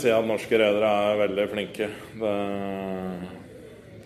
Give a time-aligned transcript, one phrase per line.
[0.00, 1.88] si at norske redere er veldig flinke.
[2.20, 2.34] Det,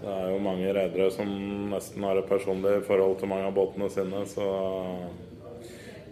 [0.00, 1.30] det er jo mange redere som
[1.70, 4.48] nesten har et personlig forhold til mange av båtene sine, så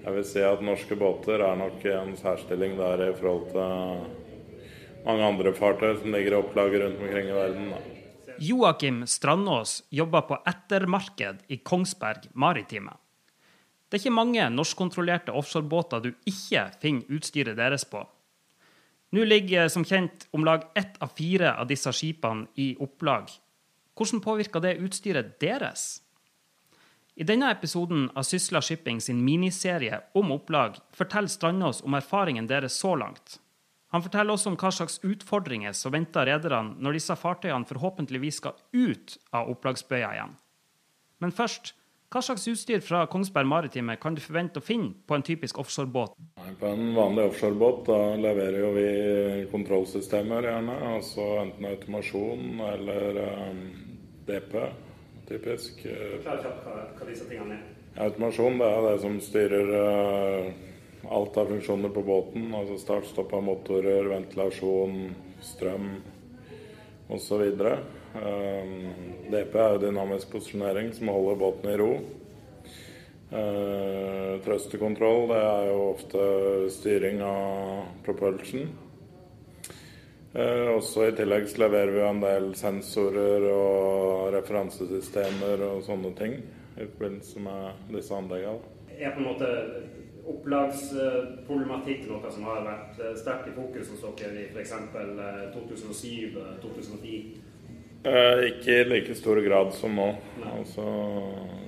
[0.03, 4.23] jeg vil si at norske båter er nok i en særstilling der i forhold til
[5.07, 7.69] mange andre fartøy som ligger i opplag rundt omkring i verden.
[7.75, 7.83] Da.
[8.43, 12.97] Joakim Strandås jobber på ettermarked i Kongsberg Maritime.
[13.87, 18.01] Det er ikke mange norskkontrollerte offshorebåter du ikke finner utstyret deres på.
[19.13, 23.29] Nå ligger som kjent om lag ett av fire av disse skipene i opplag.
[23.93, 26.01] Hvordan påvirker det utstyret deres?
[27.15, 32.79] I denne episoden av Sysla Shipping sin miniserie om opplag forteller Strandås om erfaringen deres
[32.81, 33.37] så langt.
[33.93, 38.57] Han forteller også om hva slags utfordringer som venter rederne når disse fartøyene forhåpentligvis skal
[38.73, 40.33] ut av opplagsbøya igjen.
[41.21, 41.75] Men først
[42.13, 46.19] hva slags utstyr fra Kongsberg Maritime kan du forvente å finne på en typisk offshorebåt?
[46.61, 48.89] På en vanlig offshorebåt da leverer jo vi
[49.53, 50.75] kontrollsystemer gjerne.
[50.93, 53.63] altså Enten automasjon eller um,
[54.29, 54.59] DP,
[55.31, 55.87] typisk.
[55.87, 57.65] Forklar kjapt hva, hva disse tingene er.
[58.05, 60.53] Automasjon det er det som styrer uh,
[61.17, 62.51] alt av funksjoner på båten.
[62.59, 65.01] Altså start, stopp av motorer, ventilasjon,
[65.49, 65.95] strøm
[67.13, 67.49] osv.
[68.13, 71.93] DP er jo dynamisk posisjonering som holder båten i ro.
[73.33, 76.25] Uh, trøstekontroll det er jo ofte
[76.75, 78.67] styring av propulsion.
[80.37, 86.37] Uh, også I tillegg så leverer vi en del sensorer og referansesystemer og sånne ting
[86.77, 88.61] i forbindelse med disse anleggene.
[88.99, 89.49] Er på en måte
[90.29, 94.77] opplagsproblematikk noe som har vært sterkt i fokus hos dere i f.eks.
[95.57, 97.52] 2007-2010?
[98.05, 100.09] Eh, ikke i like stor grad som nå.
[100.59, 100.85] Altså,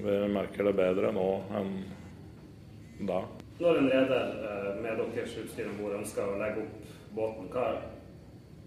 [0.03, 1.75] vi merker det bedre nå enn
[3.07, 3.21] da.
[3.61, 7.69] Når en reder eh, med deres utstyr om bord ønsker å legge opp båten, hva,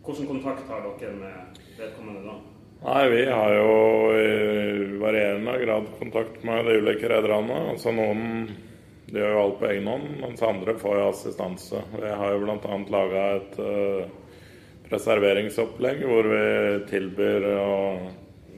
[0.06, 2.38] hvordan kontakt har dere med vedkommende da?
[2.86, 3.75] Nei, Vi har jo
[4.14, 7.58] i varierende grad kontakt med de ulike rederne.
[7.74, 8.47] Altså noen
[9.08, 11.84] de gjør jo alt på egen hånd, mens andre får jo assistanse.
[11.96, 12.80] Vi har jo bl.a.
[12.91, 14.27] laga et uh,
[14.92, 16.46] reserveringsopplegg hvor vi
[16.90, 17.75] tilbyr å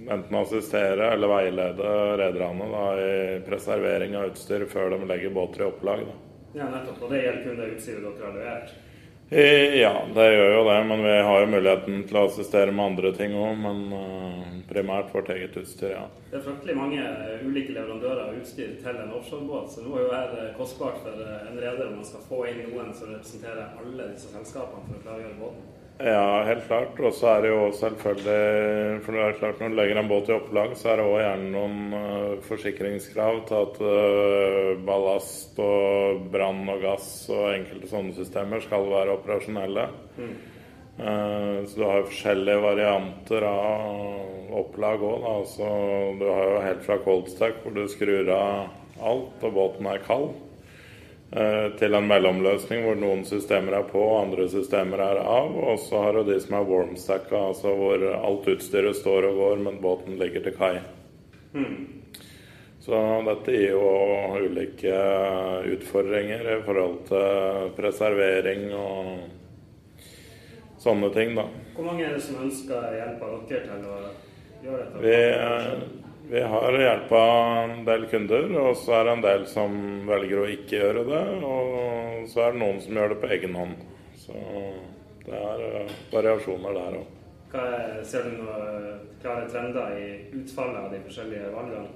[0.09, 2.67] enten assistere eller veilede rederne
[3.03, 3.13] i
[3.45, 6.05] preservering av utstyr før de legger båter i opplag.
[6.07, 6.19] Da.
[6.53, 7.03] Ja, nettopp.
[7.05, 8.77] Og det gjelder kun det utstyret dere har levert?
[9.29, 10.77] Ja, det gjør jo det.
[10.89, 13.59] Men vi har jo muligheten til å assistere med andre ting òg.
[13.61, 16.07] Men uh, primært vårt eget utstyr, ja.
[16.31, 17.03] Det er fryktelig mange
[17.45, 21.61] ulike leverandører av utstyr til en offshorebåt, så det må jo være kostbart for en
[21.61, 25.37] reder om man skal få inn noen som representerer alle disse selskapene for å klargjøre
[25.41, 25.78] båten.
[25.99, 26.99] Ja, helt klart.
[27.03, 30.29] Og så er det jo selvfølgelig For det er klart når du legger en båt
[30.31, 36.23] i opplag, så er det òg gjerne noen uh, forsikringskrav til at uh, ballast og
[36.31, 39.89] brann og gass og enkelte sånne systemer skal være operasjonelle.
[40.15, 40.33] Mm.
[40.99, 45.27] Uh, så du har jo forskjellige varianter av opplag òg.
[45.35, 45.71] Altså,
[46.19, 50.07] du har jo helt fra cold stack hvor du skrur av alt og båten er
[50.07, 50.31] kald.
[51.31, 55.53] Eh, til en mellomløsning hvor noen systemer er på andre systemer er av.
[55.53, 59.63] Og så har du de som er warmstacka, altså hvor alt utstyret står og går,
[59.67, 60.79] men båten ligger til kai.
[61.53, 61.99] Mm.
[62.81, 62.97] Så
[63.27, 63.85] dette gir jo
[64.39, 64.95] ulike
[65.75, 69.27] utfordringer i forhold til preservering og
[70.81, 71.45] sånne ting, da.
[71.75, 73.99] Hvor mange er det som ønsker hjelp av dere til å
[74.63, 75.01] gjøre dette?
[75.03, 77.21] Vi, vi har hjelpa
[77.63, 81.21] en del kunder, og så er det en del som velger å ikke gjøre det.
[81.41, 83.79] Og så er det noen som gjør det på egen hånd.
[84.19, 84.35] Så
[85.25, 87.15] det er uh, variasjoner der òg.
[88.05, 91.89] Ser du noen klare trender i utfallet av de forskjellige valgene?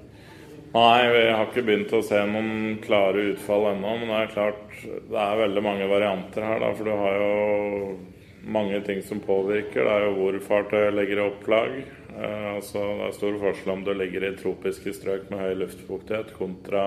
[0.74, 3.92] Nei, vi har ikke begynt å se noen klare utfall ennå.
[4.00, 6.72] Men det er klart det er veldig mange varianter her, da.
[6.74, 7.98] For du har jo
[8.50, 9.84] mange ting som påvirker.
[9.86, 11.76] Det er jo hvor fartøyet legger i opplag.
[12.20, 16.30] Eh, altså, det er stor forskjell om du ligger i tropiske strøk med høy luftfuktighet
[16.38, 16.84] kontra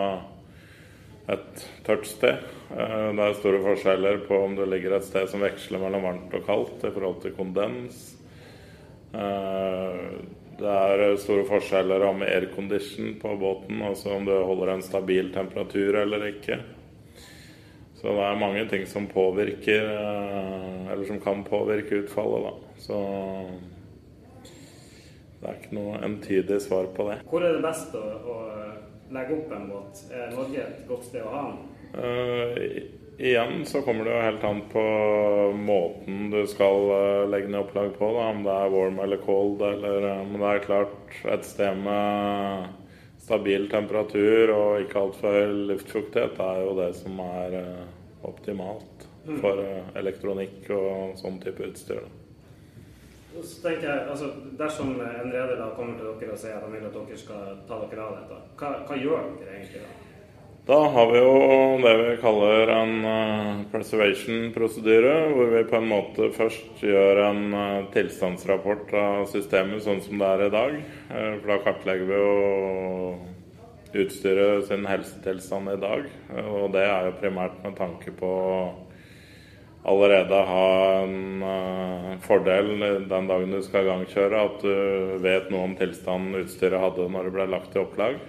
[1.27, 2.45] et tørt sted.
[2.71, 6.37] Eh, det er store forskjeller på om du ligger et sted som veksler mellom varmt
[6.37, 8.05] og kaldt i forhold til kondens.
[9.11, 10.01] Eh,
[10.57, 15.99] det er store forskjeller om aircondition på båten, altså om du holder en stabil temperatur
[15.99, 16.61] eller ikke.
[17.99, 19.85] Så det er mange ting som påvirker,
[20.93, 22.73] eller som kan påvirke utfallet, da.
[22.81, 22.97] Så
[25.41, 27.17] det er ikke noe entydig svar på det.
[27.29, 28.37] Hvor er det best å, å
[29.13, 30.05] legge opp en båt?
[30.11, 31.59] Er Norge et godt sted å ha den?
[31.97, 32.57] Uh,
[33.17, 34.85] igjen så kommer det jo helt an på
[35.61, 38.11] måten du skal uh, legge ned opplag på.
[38.17, 38.31] Da.
[38.33, 39.63] Om det er warm eller cold.
[39.69, 42.73] Eller, om um, det er klart et sted med
[43.27, 47.57] stabil temperatur og ikke altfor høy luftfuktighet er jo det som er
[48.27, 49.07] optimalt.
[49.41, 52.05] for eh, elektronikk og sånn type utstyr.
[52.05, 52.26] da.
[53.43, 56.73] Så tenker jeg, altså, Dersom en reder da kommer til dere og sier at han
[56.73, 59.95] vil at dere skal ta dere av dette, hva, hva gjør dere egentlig da?
[60.67, 61.35] Da har vi jo
[61.79, 67.85] det vi kaller en uh, preservation-prosedyre, hvor vi på en måte først gjør en uh,
[67.93, 70.75] tilstandsrapport av systemet sånn som det er i dag.
[71.07, 72.33] Uh, for da kartlegger vi jo
[74.03, 76.03] utstyret sin helsetilstand i dag.
[76.35, 78.33] og det er jo primært med tanke på
[79.87, 80.69] allerede ha
[81.03, 82.73] en uh, fordel
[83.07, 87.35] den dagen du skal gangkjøre, at du vet noe om tilstanden utstyret hadde når det
[87.37, 88.19] ble lagt i opplag.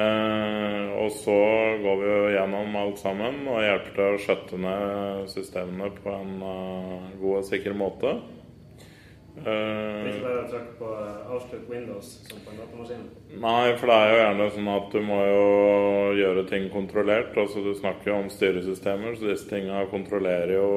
[0.00, 1.36] Uh, og så
[1.82, 6.36] går vi jo gjennom alt sammen og hjelper til å skjøtte ned systemene på en
[6.40, 8.14] uh, god og sikker måte.
[9.38, 10.88] Uh, ikke bare trykke på
[11.32, 13.04] avslutt Windows som på en datamaskin?
[13.40, 15.46] Nei, for det er jo gjerne sånn at du må jo
[16.18, 17.38] gjøre ting kontrollert.
[17.38, 20.68] Altså Du snakker jo om styresystemer, så disse tinga kontrollerer jo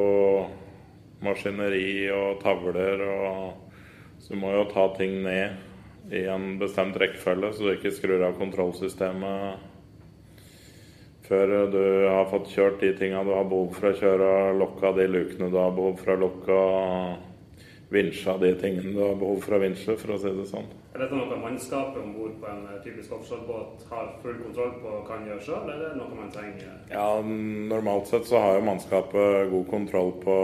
[1.25, 3.03] maskineri og tavler.
[3.03, 7.95] og Så du må jo ta ting ned i en bestemt rekkefølge, så du ikke
[7.95, 9.69] skrur av kontrollsystemet
[11.23, 15.05] før du har fått kjørt de tinga du har behov for å kjøre, lokka de
[15.07, 16.57] lukene du har behov for å lukke
[17.93, 20.69] vinsja de tingene du har behov for å vinsje, for å si det sånn.
[20.93, 24.93] Er dette noe mannskapet om bord på en eh, typisk offshorebåt har full kontroll på
[24.99, 26.71] og kan gjøre sjøl, eller er det noe man trenger?
[26.91, 27.07] Ja,
[27.73, 30.37] Normalt sett så har jo mannskapet god kontroll på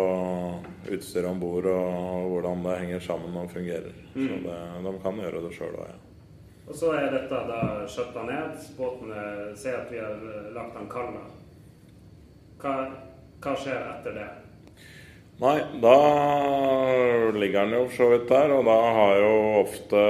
[0.90, 3.94] utstyret om bord og hvordan det henger sammen og fungerer.
[4.16, 4.28] Mm.
[4.30, 6.00] Så det, de kan gjøre det sjøl òg, ja.
[6.70, 8.66] Og så er dette da skjøtta ned.
[8.78, 9.14] Båten
[9.58, 10.20] ser at vi har
[10.54, 11.16] lagt den kald.
[12.62, 12.74] Hva,
[13.42, 14.28] hva skjer etter det?
[15.40, 15.96] Nei, da
[17.32, 20.02] ligger den jo for så vidt der, og da har jo ofte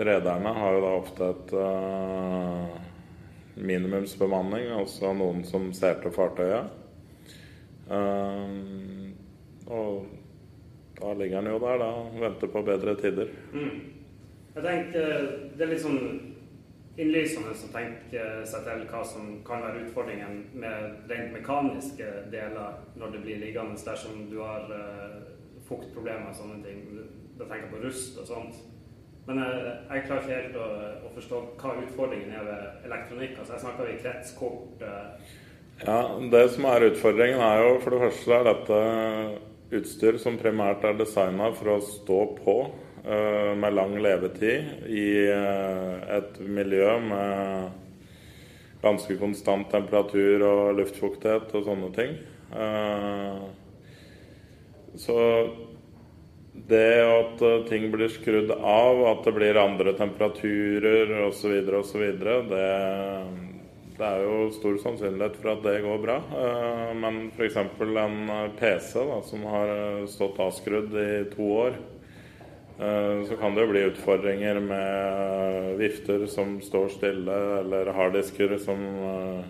[0.00, 2.76] Rederne har jo da ofte et uh,
[3.58, 6.70] minimumsbemanning, altså noen som ser til fartøyet.
[7.90, 9.10] Uh,
[9.66, 10.06] og
[11.00, 11.90] da ligger den jo der, da,
[12.22, 13.34] venter på bedre tider.
[13.50, 13.74] Mm.
[14.54, 15.10] Jeg tenker
[15.58, 16.29] det er litt sånn
[17.00, 23.14] innlysende å tenke seg til hva som kan være utfordringen med rent mekaniske deler når
[23.14, 25.20] det blir liggende dersom du har uh,
[25.68, 26.84] fuktproblemer og sånne ting.
[27.38, 28.60] Da tenker jeg på rust og sånt.
[29.28, 30.68] Men jeg, jeg klarer ikke helt å,
[31.06, 33.38] å, forstå hva utfordringen er ved elektronikk.
[33.38, 34.82] Altså Jeg snakker i kretskort.
[34.82, 35.38] Uh...
[35.84, 36.00] Ja,
[36.32, 38.80] Det som er utfordringen, er jo for det første er dette
[39.80, 42.56] utstyr som primært er designa for å stå på.
[43.04, 47.70] Eh, med lang levetid i eh, et miljø med
[48.82, 52.12] ganske konstant temperatur og luftfuktighet og sånne ting.
[52.52, 53.38] Eh,
[55.00, 55.16] så
[56.68, 62.66] det at ting blir skrudd av, at det blir andre temperaturer osv., osv., det,
[63.96, 66.18] det er jo stor sannsynlighet for at det går bra.
[67.00, 67.56] Men f.eks.
[67.56, 68.20] en
[68.60, 69.72] PC da, som har
[70.10, 71.80] stått avskrudd i to år,
[73.28, 79.42] så kan det jo bli utfordringer med vifter som står stille, eller harddisker som uh,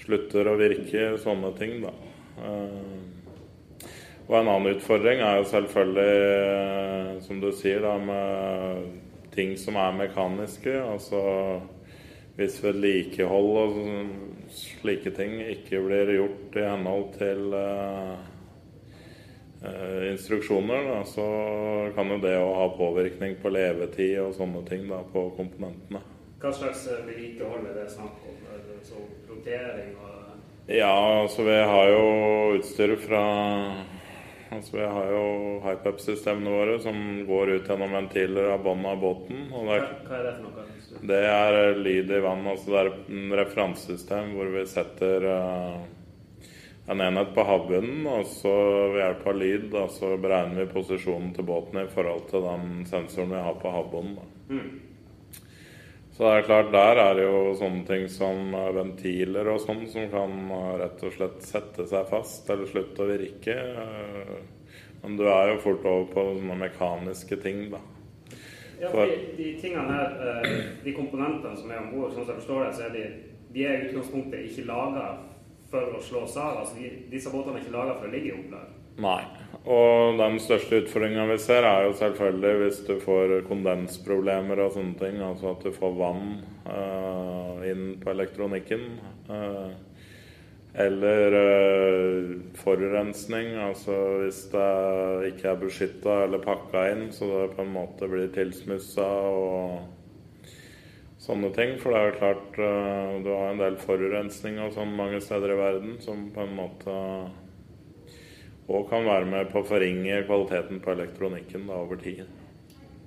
[0.00, 1.10] slutter å virke.
[1.20, 1.92] Sånne ting, da.
[2.40, 3.84] Uh,
[4.26, 8.88] og en annen utfordring er jo selvfølgelig, som du sier, da, med
[9.36, 10.72] ting som er mekaniske.
[10.82, 11.20] Altså
[12.36, 13.76] hvis vedlikehold og
[14.52, 18.26] slike ting ikke blir gjort i henhold til eh,
[20.12, 21.26] instruksjoner, da, så
[21.96, 26.02] kan jo det å ha påvirkning på levetid og sånne ting da, på komponentene.
[26.42, 28.34] Hva slags eh, vedlikehold er det snakk om?
[28.86, 30.12] Så rotering og
[30.70, 32.04] Ja, altså vi har jo
[32.58, 33.22] utstyr fra
[34.50, 35.24] Altså Vi har jo
[35.64, 39.48] hypeup-systemene våre som går ut gjennom ventiler av bånn av båten.
[39.50, 40.66] Og det, hva, er det for noe?
[41.10, 42.46] Det er lyd i vann.
[42.46, 45.80] altså Det er et referansesystem hvor vi setter uh,
[46.86, 48.52] en enhet på havbunnen, og så
[48.94, 52.84] ved hjelp av lyd da, så beregner vi posisjonen til båten i forhold til den
[52.86, 54.20] sensoren vi har på havbunnen.
[54.50, 54.68] Mm.
[56.16, 59.82] Så det er klart, der er det jo sånne ting som eh, ventiler og sånn
[59.92, 63.56] som kan eh, rett og slett sette seg fast eller slutte å virke.
[63.82, 67.82] Eh, men du er jo fort over på sånne mekaniske ting, da.
[68.80, 72.40] Ja, for de, de tingene her, de komponentene som er om bord, sånn som jeg
[72.40, 73.04] forstår det, så er de,
[73.52, 75.06] de er i utgangspunktet ikke laga
[75.70, 76.62] for å slås av.
[76.62, 78.74] Altså, disse båtene er ikke laga for å ligge i opplag.
[79.02, 79.20] Nei.
[79.68, 84.96] Og den største utfordringa vi ser, er jo selvfølgelig hvis du får kondensproblemer og sånne
[85.00, 85.18] ting.
[85.24, 86.30] Altså at du får vann
[86.68, 88.86] uh, inn på elektronikken.
[89.28, 89.74] Uh,
[90.86, 92.32] eller uh,
[92.62, 93.52] forurensning.
[93.66, 94.70] Altså hvis det
[95.32, 99.95] ikke er beskytta eller pakka inn, så det på en måte blir tilsmussa og
[101.26, 101.74] sånne ting.
[101.82, 105.54] For det er jo klart uh, du har en del forurensning og sånn mange steder
[105.54, 106.96] i verden som på en måte
[108.66, 112.24] og kan være med på å forringe kvaliteten på elektronikken da, over tid.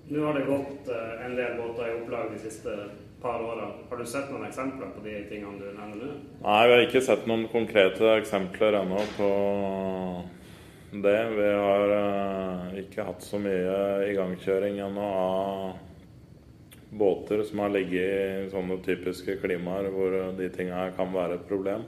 [0.09, 2.75] Nå har det gått uh, en del båter i opplag de siste
[3.19, 3.83] par årene.
[3.89, 6.13] Har du sett noen eksempler på de tingene du nevner nå?
[6.45, 9.29] Nei, vi har ikke sett noen konkrete eksempler ennå på
[11.03, 11.19] det.
[11.35, 13.75] Vi har uh, ikke hatt så mye
[14.07, 15.88] igangkjøring ennå av
[16.89, 21.85] båter som har ligget i sånne typiske klimaer hvor de tinga kan være et problem.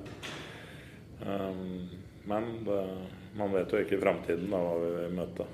[1.22, 1.90] Um,
[2.30, 2.84] men det,
[3.38, 5.48] man vet jo ikke i framtiden hva vi vil møte.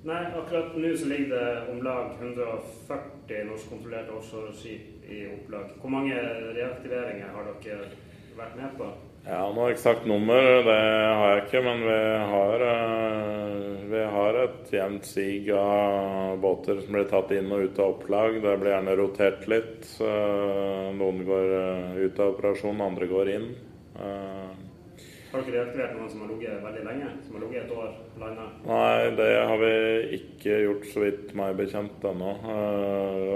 [0.00, 5.74] Nei, akkurat nå så ligger det om lag 140 norskkontrollerte offshoreskip i opplag.
[5.82, 6.16] Hvor mange
[6.56, 7.90] reaktiveringer har dere
[8.38, 8.88] vært med på?
[9.26, 11.98] Ja, Noe eksakt nummer det har jeg ikke, men vi
[12.32, 17.78] har, eh, vi har et jevnt sig av båter som blir tatt inn og ut
[17.78, 18.40] av opplag.
[18.42, 19.86] Det blir gjerne rotert litt.
[20.00, 23.48] Noen går eh, ut av operasjon, andre går inn.
[23.98, 24.50] Eh,
[25.30, 27.08] har dere reaktivert noen som har ligget veldig lenge?
[27.22, 28.54] Som har ligget et år på landet?
[28.66, 29.74] Nei, det har vi
[30.16, 32.32] ikke gjort, så vidt meg bekjent ennå.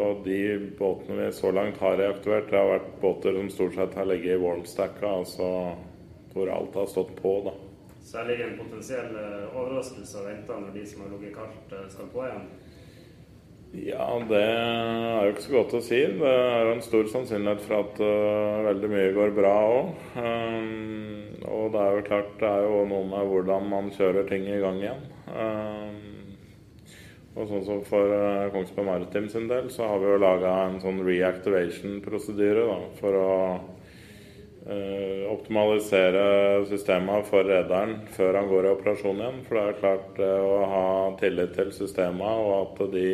[0.01, 0.41] Og de
[0.81, 4.35] båtene vi så langt har reaktivert, det har vært båter som stort sett har ligget
[4.35, 5.53] i warmstacka, altså
[6.35, 7.55] hvor alt har stått på, da.
[8.05, 11.73] Så her ligger en potensiell eh, overraskelse og venter når de som har ligget kaldt,
[11.73, 12.49] eh, skal på igjen?
[13.75, 15.99] Ja, det er jo ikke så godt å si.
[16.21, 19.89] Det er jo en stor sannsynlighet for at uh, veldig mye går bra òg.
[20.15, 24.47] Um, og det er jo klart det er jo noe med hvordan man kjører ting
[24.47, 25.03] i gang igjen.
[25.27, 26.37] Um,
[27.35, 30.79] og sånn som for uh, Kongsberg Maritim sin del, så har vi jo laga en
[30.85, 32.69] sånn reactivation-prosedyre
[33.01, 33.33] for å
[34.69, 39.43] uh, optimalisere systemet for rederen før han går i operasjon igjen.
[39.49, 40.87] For det er klart uh, å ha
[41.21, 43.09] tillit til systemet og at de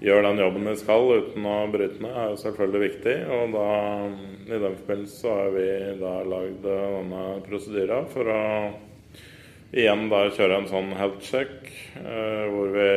[0.00, 3.16] gjør den jobben de skal uten å bryte ned, er jo selvfølgelig viktig.
[3.36, 3.66] Og da,
[4.48, 5.66] i den forbindelse har vi
[6.00, 8.44] da lagd denne prosedyra for å
[9.70, 11.68] igjen da kjøre en sånn health check,
[12.02, 12.90] uh, hvor vi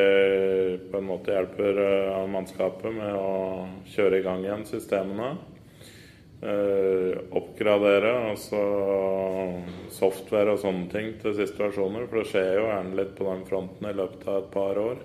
[0.89, 5.35] på en måte hjelper eh, mannskapet med å kjøre i gang igjen systemene.
[6.43, 8.59] Eh, oppgradere, altså
[9.95, 12.03] software og sånne ting til siste versjoner.
[12.09, 14.99] For det skjer jo gjerne litt på den fronten i løpet av et par år.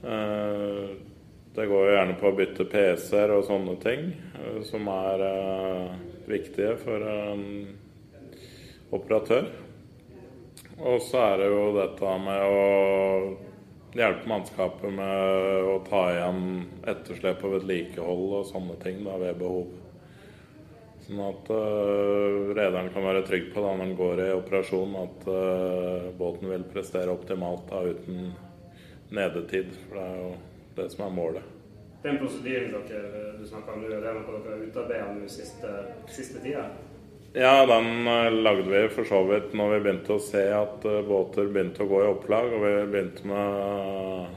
[0.00, 0.94] Eh,
[1.54, 4.08] det går jo gjerne på å bytte PC-er og sånne ting,
[4.40, 5.26] eh, som er
[6.24, 7.44] viktige for en
[8.96, 9.52] operatør.
[10.80, 12.64] Og så er det jo dette med å
[13.92, 16.44] hjelpe mannskapet med å ta igjen
[16.88, 19.83] etterslep og vedlikehold og sånne ting da, ved behov.
[21.04, 25.26] Sånn at uh, rederen kan være trygg på da når han går i operasjon at
[25.28, 28.32] uh, båten vil prestere optimalt da, uten
[29.14, 29.74] nedetid.
[29.84, 30.32] For det er jo
[30.78, 31.52] det som er målet.
[32.04, 35.70] Den prosedyren dere du snakker om nå, er det noe dere har utarbeida nå siste,
[36.12, 36.66] siste tida?
[37.36, 41.00] Ja, den eh, lagde vi for så vidt når vi begynte å se at eh,
[41.02, 42.52] båter begynte å gå i opplag.
[42.54, 44.28] Og vi begynte med eh,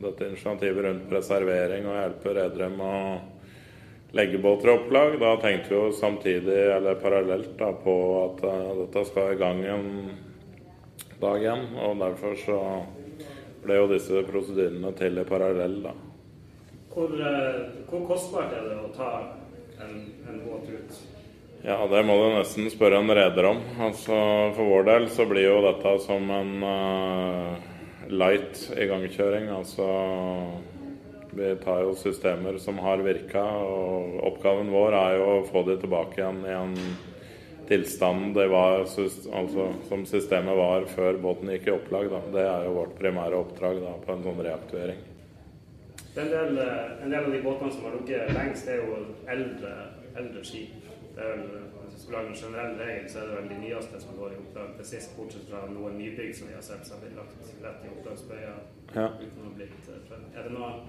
[0.00, 3.20] dette initiativet rundt preservering og hjelpe redere med å
[4.14, 5.18] legge båter i opplag.
[5.20, 8.44] Da tenkte vi jo samtidig, eller parallelt, da, på at
[8.82, 9.88] dette skal i gang en
[11.20, 11.66] dag igjen.
[11.82, 12.58] Og derfor så
[13.64, 15.94] ble jo disse prosedyrene til i parallell, da.
[16.94, 19.10] Hvor, uh, hvor, kostbart er det å ta
[19.82, 19.96] en,
[20.30, 20.98] en båt ut?
[21.64, 23.62] Ja, det må du nesten spørre en reder om.
[23.82, 24.14] Altså,
[24.54, 27.56] For vår del så blir jo dette som en uh,
[28.12, 29.48] light igangkjøring.
[29.56, 29.88] Altså
[31.36, 35.76] vi tar jo systemer som har virka, og oppgaven vår er jo å få de
[35.82, 36.78] tilbake igjen i en
[37.68, 38.84] tilstand det var,
[39.32, 42.10] altså, som systemet var før båten gikk i opplag.
[42.12, 42.22] Da.
[42.34, 45.02] Det er jo vårt primære oppdrag da, på en sånn reaktivering.
[46.14, 49.72] En del, eh, en del, av de båtene som har ligget lengst, er jo eldre,
[50.14, 50.90] eldre skip.
[51.14, 53.56] Det er vel, Hvis vi skal lage en generell regel, så er det vel de
[53.60, 56.86] nyeste som går i opplag til sist, bortsett fra noen nybygg som vi har sett
[56.86, 58.54] som har blitt lagt rett i oppdragsbøya.
[58.94, 59.04] Ja.
[59.04, 60.80] Eh, er det noen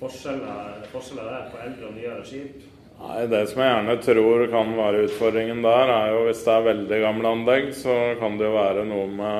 [0.00, 2.56] forskjeller, forskjeller der på eldre og nyere skip?
[2.96, 6.68] Nei, Det som jeg gjerne tror kan være utfordringen der, er jo hvis det er
[6.70, 9.36] veldig gamle anlegg, så kan det jo være noe med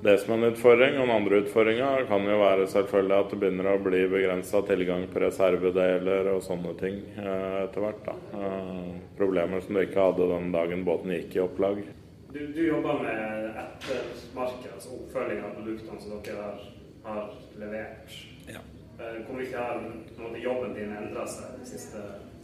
[0.00, 0.96] det som er en utfordring.
[0.96, 5.04] Og den andre utfordringa kan jo være selvfølgelig at det begynner å bli begrensa tilgang
[5.12, 8.08] på reservedeler og sånne ting eh, etter hvert.
[8.40, 8.86] Eh,
[9.20, 11.84] problemer som du ikke hadde den dagen båten gikk i opplag.
[12.32, 16.60] Du, du jobber med ettermarked, altså oppfølging av produktene som dere har,
[17.02, 18.12] har levert.
[18.46, 18.60] Ja.
[19.00, 22.02] Eh, hvor mye har jobben din endra seg de siste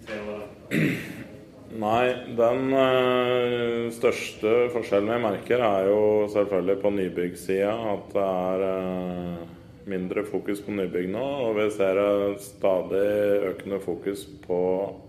[0.09, 0.91] tre årene?
[1.87, 2.07] Nei,
[2.39, 6.01] den ø, største forskjellen vi merker, er jo
[6.35, 7.75] selvfølgelig på nybyggsida.
[7.93, 9.47] At det er ø,
[9.91, 11.27] mindre fokus på nybygg nå.
[11.47, 12.01] Og vi ser
[12.43, 13.07] stadig
[13.53, 14.61] økende fokus på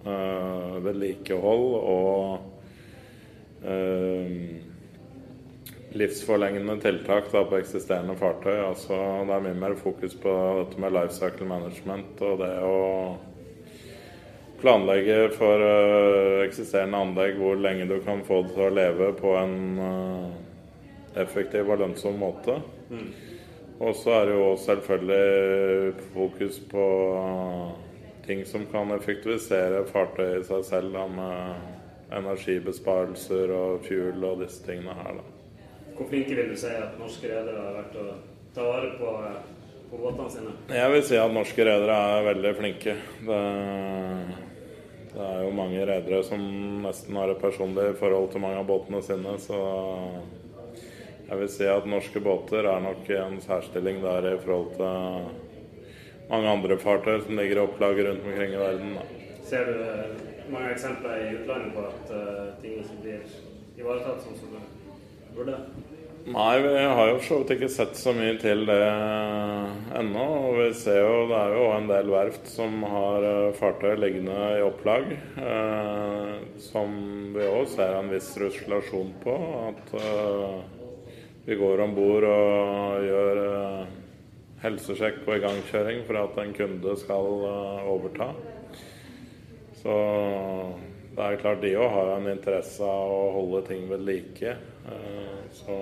[0.06, 0.20] ø,
[0.86, 2.57] vedlikehold og
[5.98, 8.58] livsforlengende tiltak da, på eksisterende fartøy.
[8.62, 8.98] Altså,
[9.28, 12.78] det er mye mer fokus på dette med life cycle management og det å
[14.62, 19.36] planlegge for uh, eksisterende anlegg hvor lenge du kan få det til å leve på
[19.38, 20.30] en uh,
[21.22, 22.58] effektiv og lønnsom måte.
[22.90, 23.10] Mm.
[23.78, 27.76] Og så er det jo selvfølgelig fokus på uh,
[28.26, 31.77] ting som kan effektivisere fartøyet i seg selv, da, med
[32.14, 35.20] energibesparelser og fuel og disse tingene her.
[35.20, 35.62] Da.
[35.98, 38.10] Hvor flinke vil du si at norske redere har vært å
[38.56, 39.14] ta vare på,
[39.92, 40.58] på båtene sine?
[40.78, 43.00] Jeg vil si at norske redere er veldig flinke.
[43.28, 43.42] Det
[45.18, 46.42] det er jo mange redere som
[46.84, 49.62] nesten har et personlig forhold til mange av båtene sine, så
[51.28, 56.28] jeg vil si at norske båter er nok i en særstilling der i forhold til
[56.30, 58.94] mange andre fartøy som ligger i opplag rundt omkring i verden.
[59.00, 59.08] Da.
[59.48, 63.38] Ser du eh, mange eksempler i utlandet på at uh, ting ikke blir
[63.78, 64.66] ivaretatt sånn som det
[65.36, 65.60] burde?
[66.28, 68.82] Nei, vi har jo for så vidt ikke sett så mye til det
[69.96, 70.26] ennå.
[70.50, 74.36] Og vi ser jo det er jo en del verft som har eh, fartøy liggende
[74.58, 75.14] i opplag.
[75.40, 76.98] Eh, som
[77.32, 79.38] vi òg ser en viss ruslasjon på.
[79.70, 80.60] At eh,
[81.48, 83.96] vi går om bord og gjør eh,
[84.66, 88.34] helsesjekk og igangkjøring for at en kunde skal eh, overta.
[89.78, 89.94] Så
[91.18, 94.58] det er klart de òg har en interesse av å holde ting ved like.
[94.90, 95.78] Eh, så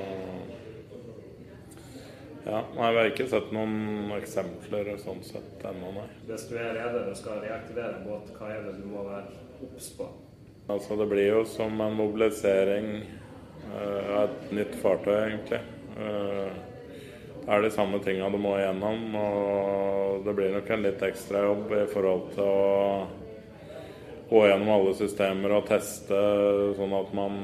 [2.45, 6.05] ja, nei, Vi har ikke sett noen eksempler sånn sett ennå, nei.
[6.27, 9.39] Hvis du er reder og skal reaktivere en båt, hva er det du må være
[9.65, 10.07] obs på?
[10.69, 12.87] Altså, Det blir jo som en mobilisering
[13.73, 15.61] uh, av et nytt fartøy, egentlig.
[15.97, 16.53] Uh,
[17.45, 21.43] det er de samme tinga du må igjennom, og det blir nok en litt ekstra
[21.45, 23.24] jobb i forhold til å
[24.29, 26.17] gå gjennom alle systemer og teste,
[26.77, 27.35] sånn at man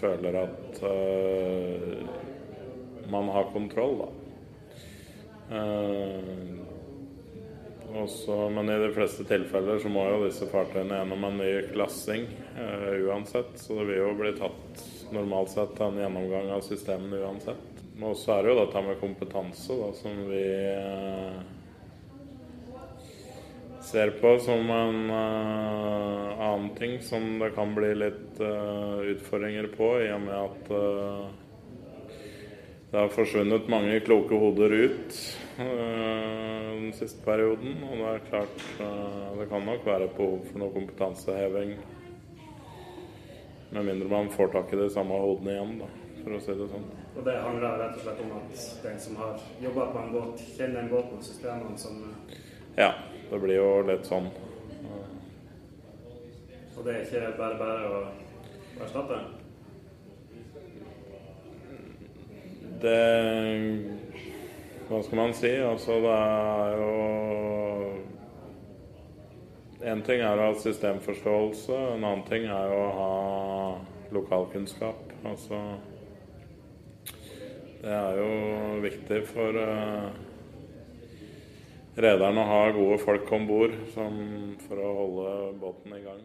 [0.00, 2.06] føler at uh,
[3.12, 4.08] man har kontroll, da.
[5.46, 6.66] Uh,
[7.96, 12.26] også, men i de fleste tilfeller så må jo disse fartøyene gjennom en ny klassing
[12.58, 13.54] uh, uansett.
[13.62, 17.82] Så det vil jo bli tatt normalt sett en gjennomgang av systemene uansett.
[18.02, 20.44] Og så er det jo dette med kompetanse da, som vi
[23.86, 29.90] ser på som en uh, annen ting som det kan bli litt uh, utfordringer på,
[30.02, 31.26] i og med at uh,
[32.90, 35.16] det har forsvunnet mange kloke hoder ut
[35.56, 37.80] den siste perioden.
[37.82, 38.62] Og det er klart
[39.40, 41.74] det kan nok være behov for noe kompetanseheving.
[43.74, 46.70] Med mindre man får tak i de samme hodene igjen, da, for å si det
[46.70, 46.86] sånn.
[47.16, 50.46] Og det handler rett og slett om at den som har jobba på en båt,
[50.54, 52.00] kjenner den båten og systemene som
[52.78, 52.92] Ja.
[53.30, 54.28] Det blir jo litt sånn.
[56.76, 58.00] Og det er ikke bare bare å
[58.84, 59.18] erstatte?
[62.82, 62.98] Det
[64.86, 65.50] Hva skal man si?
[65.64, 66.92] Altså, det er jo
[69.86, 73.10] En ting er å ha systemforståelse, en annen ting er å ha
[74.14, 75.02] lokalkunnskap.
[75.26, 75.60] Altså
[77.82, 78.30] Det er jo
[78.82, 80.25] viktig for uh,
[81.96, 86.24] rederne har gode folk om bord for å holde båten i gang.